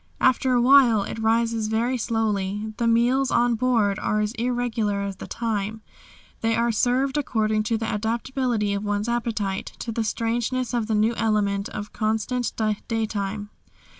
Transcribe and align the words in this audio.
After 0.19 0.53
a 0.53 0.61
while 0.63 1.03
it 1.03 1.19
rises 1.19 1.67
very 1.67 1.95
slowly. 1.95 2.73
The 2.77 2.87
meals 2.87 3.29
on 3.29 3.53
board 3.53 3.99
are 3.99 4.19
as 4.19 4.31
irregular 4.31 5.01
as 5.01 5.17
the 5.17 5.27
time; 5.27 5.83
they 6.39 6.55
are 6.55 6.71
served 6.71 7.19
according 7.19 7.61
to 7.69 7.77
the 7.77 7.85
adaptability 7.85 8.73
of 8.73 8.83
one's 8.83 9.07
appetite 9.07 9.73
to 9.77 9.91
the 9.91 10.03
strangeness 10.03 10.73
of 10.73 10.87
the 10.87 10.95
new 10.95 11.13
element 11.13 11.69
of 11.69 11.93
constant 11.93 12.51
daytime. 12.87 13.51